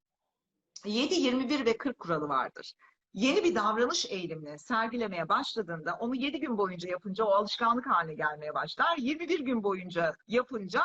[0.84, 2.74] 7, 21 ve 40 kuralı vardır.
[3.14, 8.54] Yeni bir davranış eğilimini sergilemeye başladığında onu 7 gün boyunca yapınca o alışkanlık haline gelmeye
[8.54, 8.96] başlar.
[8.98, 10.82] 21 gün boyunca yapınca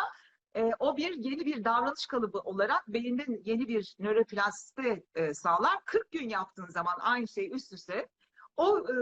[0.56, 5.86] e, o bir yeni bir davranış kalıbı olarak beyinde yeni bir nöroplastisite e, sağlar.
[5.86, 8.10] 40 gün yaptığın zaman aynı şey üst üste
[8.58, 8.94] o e,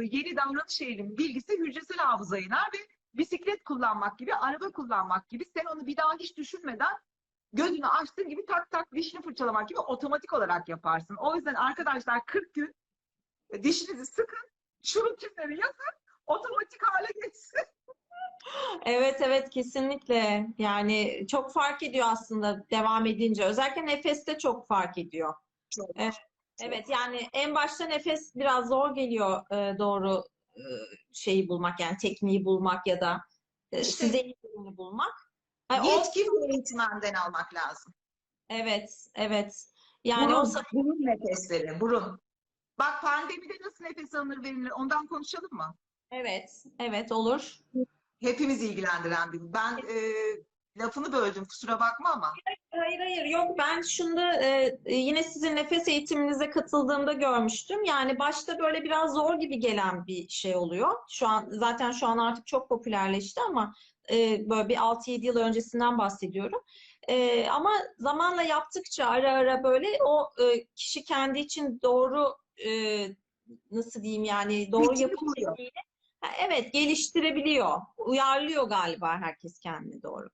[0.00, 2.78] yeni davranış eğilimi bilgisi hücresel hafızaya iner ve
[3.14, 6.98] bisiklet kullanmak gibi, araba kullanmak gibi sen onu bir daha hiç düşünmeden
[7.52, 11.16] gözünü açtığın gibi tak tak dişini fırçalamak gibi otomatik olarak yaparsın.
[11.16, 12.74] O yüzden arkadaşlar 40 gün
[13.62, 14.48] dişinizi sıkın,
[14.82, 15.92] şu rutinleri yapın,
[16.26, 17.60] otomatik hale geçsin.
[18.84, 20.46] Evet evet kesinlikle.
[20.58, 23.44] Yani çok fark ediyor aslında devam edince.
[23.44, 25.34] Özellikle nefeste çok fark ediyor.
[25.70, 25.90] Çok.
[25.96, 26.14] Evet.
[26.60, 30.24] Evet yani en başta nefes biraz zor geliyor e, doğru
[30.56, 30.62] e,
[31.12, 33.20] şeyi bulmak yani tekniği bulmak ya da
[33.72, 35.32] e, İşte- size birini bulmak.
[35.72, 37.94] Yani o- Yetkin bir eğitmenden almak lazım.
[38.50, 39.66] evet, evet.
[40.04, 42.20] Yani burun, o burun nefesleri, burun.
[42.78, 45.76] Bak pandemide nasıl nefes alınır verilir ondan konuşalım mı?
[46.10, 47.56] evet, evet olur.
[48.20, 49.40] Hepimiz ilgilendiren bir.
[49.52, 50.12] Ben e,
[50.76, 52.32] lafını böldüm kusura bakma ama.
[52.70, 57.84] Hayır hayır yok ben şunda e, yine sizin nefes eğitiminize katıldığımda görmüştüm.
[57.84, 60.90] Yani başta böyle biraz zor gibi gelen bir şey oluyor.
[61.10, 63.74] Şu an zaten şu an artık çok popülerleşti ama
[64.10, 66.60] e, böyle bir 6-7 yıl öncesinden bahsediyorum.
[67.08, 72.70] E, ama zamanla yaptıkça ara ara böyle o e, kişi kendi için doğru e,
[73.70, 74.84] nasıl diyeyim yani doğru
[76.20, 77.80] Ha, evet geliştirebiliyor.
[77.96, 80.28] Uyarlıyor galiba herkes kendini doğru.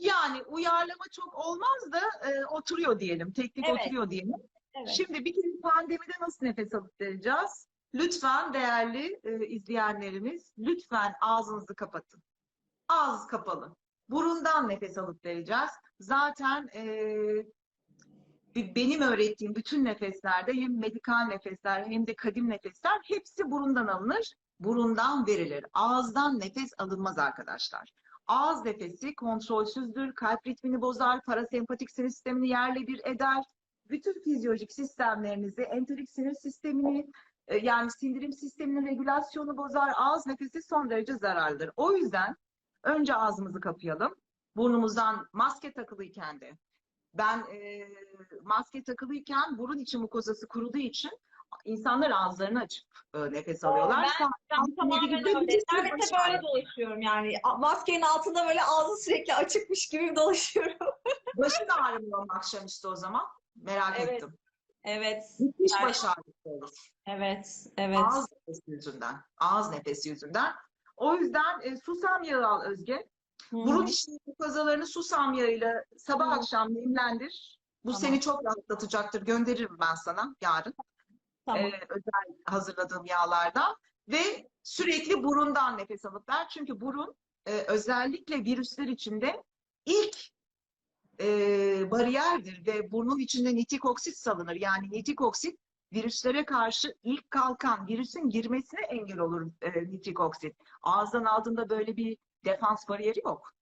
[0.00, 3.32] Yani uyarlama çok olmaz da e, oturuyor diyelim.
[3.32, 3.80] Teknik Evet.
[3.80, 4.32] oturuyor diyelim.
[4.74, 4.88] Evet.
[4.88, 7.68] Şimdi bir kere pandemide nasıl nefes alıp vereceğiz?
[7.94, 12.22] Lütfen değerli e, izleyenlerimiz, lütfen ağzınızı kapatın.
[12.88, 13.76] Ağız kapalı.
[14.08, 15.70] Burundan nefes alıp vereceğiz.
[16.00, 16.84] Zaten e,
[18.56, 24.34] benim öğrettiğim bütün nefeslerde hem medikal nefesler hem de kadim nefesler hepsi burundan alınır.
[24.60, 25.64] Burundan verilir.
[25.74, 27.92] Ağızdan nefes alınmaz arkadaşlar.
[28.30, 33.44] Ağız nefesi kontrolsüzdür, kalp ritmini bozar, parasempatik sinir sistemini yerle bir eder.
[33.88, 37.10] Bütün fizyolojik sistemlerinizi, enterik sinir sistemini,
[37.48, 39.92] e, yani sindirim sisteminin regülasyonu bozar.
[39.96, 41.70] Ağız nefesi son derece zararlıdır.
[41.76, 42.36] O yüzden
[42.82, 44.14] önce ağzımızı kapayalım.
[44.56, 46.52] Burnumuzdan maske takılıyken de.
[47.14, 47.88] Ben e,
[48.42, 51.10] maske takılıyken burun içi mukozası kuruduğu için
[51.64, 54.08] insanlar ağızlarını açıp e, nefes alıyorlar.
[54.20, 55.24] ben- Ben tamamen öyle.
[55.34, 55.58] Ben de
[56.28, 57.32] böyle dolaşıyorum yani.
[57.58, 60.76] Maskenin altında böyle ağzı sürekli açıkmış gibi dolaşıyorum.
[61.36, 63.26] Başın ağrımıyor mu akşamüstü o zaman?
[63.56, 64.12] Merak Evet.
[64.12, 64.38] ettim.
[64.84, 66.70] Evet, Müthiş Yani- baş ağrısı olur.
[67.06, 67.98] evet, evet.
[67.98, 69.14] Ağız nefesi yüzünden.
[69.38, 70.52] Ağız nefesi yüzünden.
[70.96, 73.06] O yüzden e, susam yağı al Özge.
[73.50, 73.56] Hı.
[73.56, 76.30] Burun içi mukozalarını susam yağıyla sabah Hı.
[76.30, 77.60] akşam nemlendir.
[77.84, 78.00] Bu Tamam.
[78.00, 79.22] seni çok rahatlatacaktır.
[79.22, 80.74] Gönderirim ben sana yarın.
[81.54, 81.70] Tamam.
[81.72, 83.76] e, özel hazırladığım yağlardan
[84.08, 86.48] ve sürekli burundan nefes alıp ver.
[86.48, 87.14] Çünkü burun
[87.46, 89.42] e, özellikle virüsler içinde
[89.86, 90.16] ilk
[91.20, 94.54] e, bariyerdir ve burnun içinde nitik oksit salınır.
[94.54, 95.58] Yani nitik oksit
[95.92, 100.56] virüslere karşı ilk kalkan virüsün girmesine engel olur e, nitik oksit.
[100.82, 103.52] Ağızdan aldığında böyle bir defans bariyeri yok.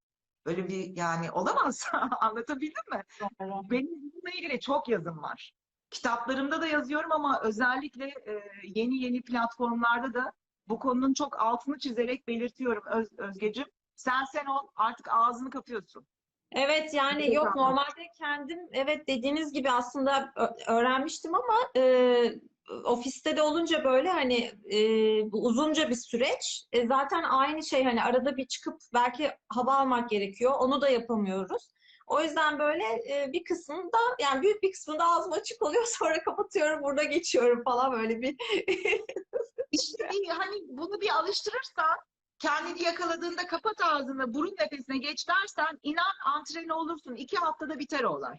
[0.46, 1.88] Böyle bir yani olamaz.
[2.20, 3.02] Anlatabildim mi?
[3.40, 5.52] Benim bununla ilgili çok yazım var.
[5.90, 10.32] Kitaplarımda da yazıyorum ama özellikle e, yeni yeni platformlarda da
[10.68, 13.66] bu konunun çok altını çizerek belirtiyorum Öz, Özgecim.
[13.96, 16.06] Sen sen ol artık ağzını kapıyorsun.
[16.52, 17.62] Evet yani Evet, yok anladım.
[17.62, 20.32] normalde kendim evet dediğiniz gibi aslında
[20.66, 21.82] öğrenmiştim ama e,
[22.84, 24.78] ofiste de olunca böyle hani e,
[25.32, 26.64] bu uzunca bir süreç.
[26.72, 30.52] E, zaten aynı şey hani arada bir çıkıp belki hava almak gerekiyor.
[30.58, 31.77] Onu da yapamıyoruz.
[32.08, 36.82] O yüzden böyle e, bir kısmında yani büyük bir kısmında ağzım açık oluyor sonra kapatıyorum
[36.82, 38.36] burada geçiyorum falan böyle bir
[39.72, 41.96] İşte hani bunu bir alıştırırsan
[42.38, 47.16] kendini yakaladığında kapat ağzını burun nefesine geç dersen inan antreni olursun.
[47.16, 48.38] İki haftada biter olay.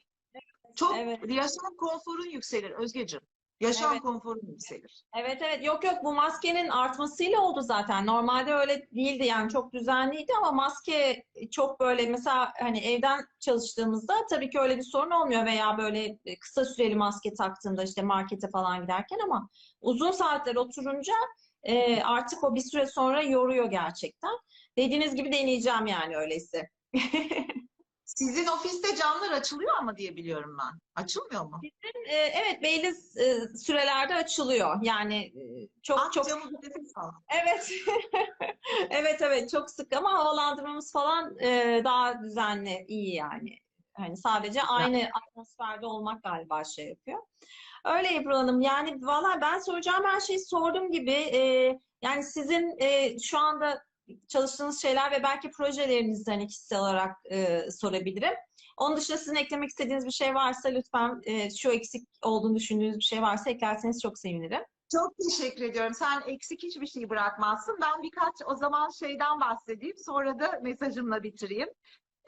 [0.76, 1.20] Çok Evet.
[1.28, 3.22] yaşam konforun yükselir Özgecim.
[3.60, 4.02] Yaşam Evet.
[4.02, 5.04] konforun yükselir.
[5.16, 8.06] Evet evet yok yok bu maskenin artmasıyla oldu zaten.
[8.06, 14.50] Normalde öyle değildi yani çok düzenliydi ama maske çok böyle mesela hani evden çalıştığımızda tabii
[14.50, 19.20] ki öyle bir sorun olmuyor veya böyle kısa süreli maske taktığımda işte markete falan giderken
[19.24, 19.50] ama
[19.82, 21.14] uzun saatler oturunca
[21.64, 24.34] e, artık o bir süre sonra yoruyor gerçekten.
[24.78, 26.70] Dediğiniz gibi deneyeceğim yani öyleyse.
[28.16, 30.80] Sizin ofiste camlar açılıyor ama diye biliyorum ben.
[31.04, 31.62] Açılmıyor mu?
[32.08, 34.80] E, evet belli e, sürelerde açılıyor.
[34.82, 36.44] Yani e, çok Aç çok camı.
[37.30, 37.72] Evet.
[38.90, 43.58] Evet evet çok sık ama havalandırmamız falan e, daha düzenli, iyi yani.
[43.94, 47.20] Hani sadece aynı atmosferde olmak galiba şey yapıyor.
[47.86, 48.62] Öyle Ebru Hanım.
[48.62, 51.40] Yani valla ben soracağım her şeyi sorduğum gibi e,
[52.02, 53.84] yani sizin e, şu anda
[54.28, 58.34] çalıştığınız şeyler ve belki projelerinizden kişisel olarak e, sorabilirim.
[58.78, 63.04] Onun dışında sizin eklemek istediğiniz bir şey varsa lütfen e, şu eksik olduğunu düşündüğünüz bir
[63.04, 64.62] şey varsa eklerseniz çok sevinirim.
[64.92, 65.94] Çok teşekkür ediyorum.
[65.94, 67.78] Sen eksik hiçbir şey bırakmazsın.
[67.82, 69.98] Ben birkaç o zaman şeyden bahsedeyim.
[69.98, 71.70] Sonra da mesajımla bitireyim.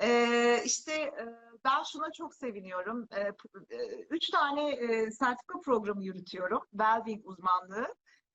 [0.01, 1.25] Ee, işte e,
[1.65, 3.07] ben şuna çok seviniyorum.
[3.07, 3.77] P- e,
[4.09, 6.61] üç tane e, sertifika programı yürütüyorum.
[6.71, 7.87] Wellbeing uzmanlığı.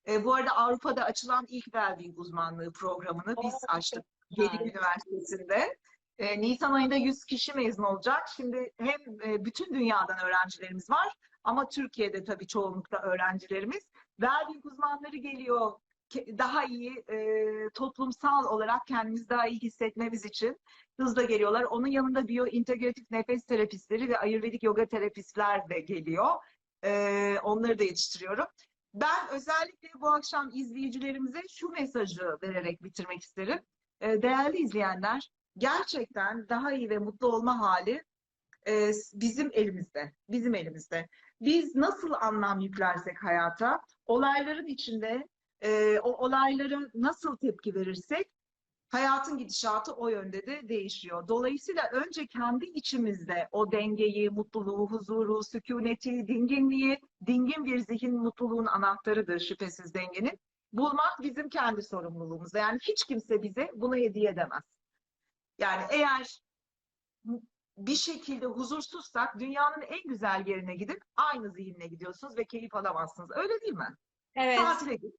[0.07, 4.05] E, bu arada Avrupa'da açılan ilk Wellbeing uzmanlığı programını biz açtık.
[4.29, 5.77] Gedik Üniversitesi'nde.
[6.19, 8.27] E, Nisan ayında 100 kişi mezun olacak.
[8.35, 13.83] Şimdi hem e, bütün dünyadan öğrencilerimiz var ama Türkiye'de tabii çoğunlukla öğrencilerimiz.
[14.19, 15.71] Wellbeing uzmanları geliyor.
[16.15, 20.59] daha iyi e, toplumsal olarak kendimizi daha iyi hissetmemiz için
[20.99, 21.63] hızla geliyorlar.
[21.63, 26.35] Onun yanında biyointegratif nefes terapistleri ve ayurvedik yoga terapistler de geliyor.
[26.83, 28.45] E, onları da yetiştiriyorum.
[28.93, 33.59] Ben özellikle bu akşam izleyicilerimize şu mesajı vererek bitirmek isterim.
[34.01, 38.03] E, değerli izleyenler, gerçekten daha iyi ve mutlu olma hali
[38.67, 40.13] e, bizim elimizde.
[40.29, 41.07] Bizim elimizde.
[41.41, 45.27] Biz nasıl anlam yüklersek hayata, olayların içinde
[45.61, 48.27] e, o olaylara nasıl tepki verirsek
[48.89, 51.27] hayatın gidişatı o yönde de değişiyor.
[51.27, 59.39] Dolayısıyla önce kendi içimizde o dengeyi, mutluluğu, huzuru, sükuneti, dinginliği, dingin bir zihin mutluluğun anahtarıdır
[59.39, 60.39] şüphesiz dengenin.
[60.73, 62.59] Bulmak bizim kendi sorumluluğumuzda.
[62.59, 64.63] Yani hiç kimse bize bunu hediye edemez.
[65.57, 66.41] Yani eğer
[67.77, 73.29] bir şekilde huzursuzsak dünyanın en güzel yerine gidip aynı zihinle gidiyorsunuz ve keyif alamazsınız.
[73.35, 73.95] Öyle değil mi?
[74.35, 74.57] Evet.
[74.57, 75.15] Tatile git.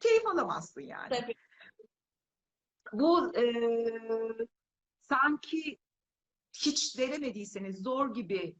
[0.00, 1.08] Keyif alamazsın yani.
[1.08, 1.34] Tabii.
[2.92, 3.42] Bu e,
[5.08, 5.78] sanki
[6.52, 8.56] hiç denemediyseniz zor gibi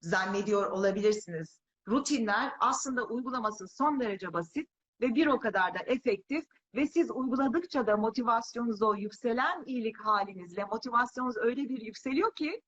[0.00, 1.60] zannediyor olabilirsiniz.
[1.88, 4.68] Rutinler aslında uygulaması son derece basit
[5.00, 10.64] ve bir o kadar da efektif ve siz uyguladıkça da motivasyonunuz o yükselen iyilik halinizle
[10.64, 12.62] motivasyonunuz öyle bir yükseliyor ki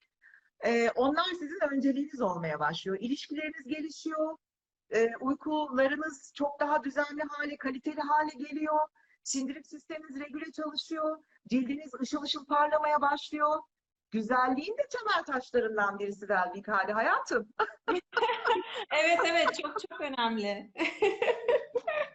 [0.65, 2.99] e, onlar sizin önceliğiniz olmaya başlıyor.
[3.01, 4.37] İlişkileriniz gelişiyor,
[4.91, 8.79] e, uykularınız çok daha düzenli hale, kaliteli hale geliyor.
[9.25, 11.19] Sindirim sisteminiz regüle çalışıyor.
[11.51, 13.59] Cildiniz ışıl ışıl parlamaya başlıyor.
[14.11, 17.49] Güzelliğin de temel taşlarından birisi Velvik hali hayatım.
[18.93, 20.71] Evet evet çok çok önemli.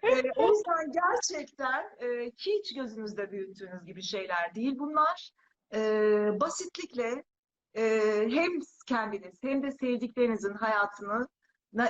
[0.04, 5.32] Ee, o yüzden gerçekten e, hiç gözünüzde büyüttüğünüz gibi şeyler değil bunlar.
[5.76, 7.24] Ee, basitlikle
[7.74, 7.84] e,
[8.30, 8.52] hem
[8.88, 11.28] kendiniz hem de sevdiklerinizin hayatına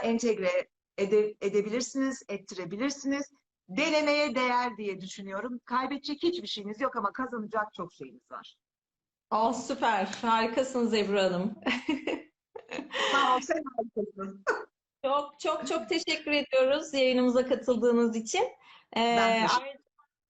[0.03, 3.31] entegre ede- edebilirsiniz, ettirebilirsiniz.
[3.69, 5.59] Denemeye değer diye düşünüyorum.
[5.65, 8.57] Kaybedecek hiçbir şeyiniz yok ama kazanacak çok şeyiniz var.
[9.31, 10.05] Oh süper.
[10.21, 11.55] Harikasınız Ebru Hanım.
[13.11, 14.43] Sağ ol, sen harikasın.
[15.05, 18.43] Çok çok çok teşekkür ediyoruz yayınımıza katıldığınız için.
[18.95, 19.79] Ee, ayrıca-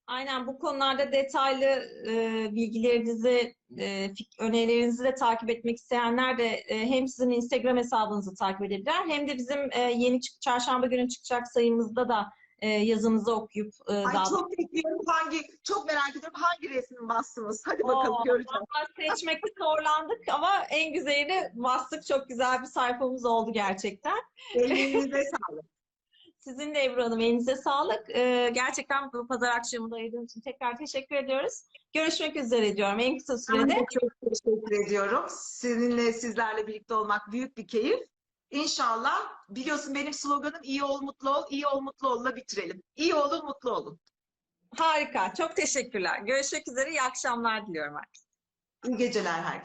[0.08, 1.66] aynen bu konularda detaylı
[2.08, 8.62] e, bilgilerinizi, e, önerilerinizi de takip etmek isteyenler de e, hem sizin Instagram hesabınızı takip
[8.62, 12.30] edebilirler hem de bizim e, yeni çık çarşamba günü çıkacak sayımızda da
[12.66, 17.62] e, yazınızı okuyup e, Ay daha çok bekliyorum hangi, çok merak ediyorum hangi resmi bastınız.
[17.66, 18.64] Hadi bakalım Oo, göreceğim.
[19.00, 22.06] seçmekte zorlandık ama en güzelini bastık.
[22.06, 24.18] Çok güzel bir sayfamız oldu gerçekten.
[24.56, 25.66] Elinize sağlık.
[26.40, 28.10] Sizin de Ebru Hanım elinize sağlık.
[28.10, 31.62] Ee, gerçekten bu pazar akşamı da ayırdığınız için tekrar teşekkür ediyoruz.
[31.94, 33.76] Görüşmek üzere diyorum en kısa Ben sürede.
[33.76, 35.26] de çok teşekkür ediyorum.
[35.30, 38.00] Sizinle, sizlerle birlikte olmak büyük bir keyif.
[38.50, 42.84] İnşallah biliyorsun benim sloganım iyi ol, mutlu ol, iyi ol, mutlu ol'la bitirelim.
[42.96, 44.00] İyi olun, mutlu olun.
[44.78, 45.34] Harika.
[45.34, 46.20] Çok teşekkürler.
[46.20, 46.90] Görüşmek üzere.
[46.90, 47.96] İyi akşamlar diliyorum.
[48.86, 49.64] İyi geceler herkese.